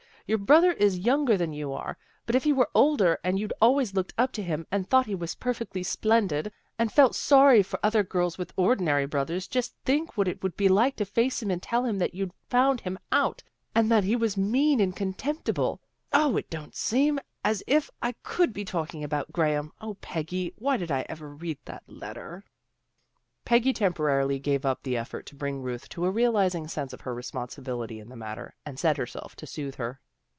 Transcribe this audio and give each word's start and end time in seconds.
Your 0.27 0.37
brother 0.37 0.71
is 0.71 0.97
younger 0.99 1.35
than 1.35 1.51
you 1.51 1.73
are, 1.73 1.97
but 2.25 2.35
if 2.37 2.45
he 2.45 2.53
were 2.53 2.69
older, 2.73 3.19
and 3.21 3.37
you'd 3.37 3.51
always 3.61 3.93
looked 3.93 4.13
up 4.17 4.31
to 4.31 4.41
him, 4.41 4.65
and 4.71 4.87
thought 4.89 5.05
he 5.05 5.13
was 5.13 5.35
perfectly 5.35 5.83
splendid, 5.83 6.53
and 6.79 6.89
felt 6.89 7.15
sorry 7.15 7.61
for 7.61 7.77
RUTH 7.83 7.95
IS 7.95 8.03
PERPLEXED 8.07 8.37
161 8.37 8.65
other 8.65 8.75
girls 8.77 8.77
with 8.77 8.95
ordinary 8.95 9.05
brothers, 9.05 9.49
just 9.49 9.75
think 9.83 10.15
what 10.15 10.29
it 10.29 10.41
would 10.41 10.55
be 10.55 10.69
like 10.69 10.95
to 10.95 11.03
face 11.03 11.41
him 11.43 11.51
and 11.51 11.61
tell 11.61 11.83
him 11.83 11.97
that 11.97 12.15
you'd 12.15 12.31
found 12.49 12.79
him 12.79 12.97
out, 13.11 13.43
and 13.75 13.91
that 13.91 14.05
he 14.05 14.15
was 14.15 14.37
mean 14.37 14.79
and 14.79 14.95
contemptible. 14.95 15.81
0, 16.15 16.37
it 16.37 16.49
don't 16.49 16.75
seem 16.77 17.19
as 17.43 17.61
if 17.67 17.91
I 18.01 18.13
could 18.23 18.53
be 18.53 18.63
talking 18.63 19.03
about 19.03 19.33
Graham. 19.33 19.73
0, 19.81 19.97
Peggy, 19.99 20.53
why 20.55 20.77
did 20.77 20.91
I 20.93 21.05
ever 21.09 21.27
read 21.35 21.57
that 21.65 21.83
letter?" 21.87 22.45
Peggy 23.43 23.73
temporarily 23.73 24.39
gave 24.39 24.65
up 24.65 24.81
the 24.83 24.95
effort 24.95 25.25
to 25.25 25.35
bring 25.35 25.61
Ruth 25.61 25.89
to 25.89 26.05
a 26.05 26.09
realizing 26.11 26.69
sense 26.69 26.93
of 26.93 27.01
her 27.01 27.13
responsi 27.13 27.61
bility 27.61 27.99
in 28.01 28.07
the 28.07 28.15
matter, 28.15 28.55
and 28.65 28.79
set 28.79 28.95
herself 28.95 29.35
to 29.35 29.45
soothe 29.45 29.75
her. 29.75 29.99